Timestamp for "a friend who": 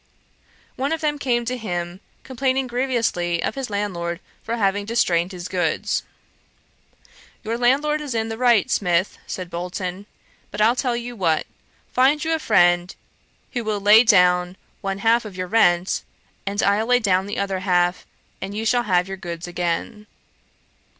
12.33-13.63